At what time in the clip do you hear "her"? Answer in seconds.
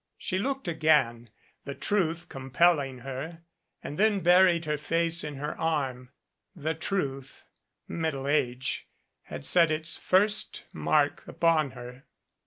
3.05-3.41, 4.65-4.79, 5.35-5.55, 11.77-12.05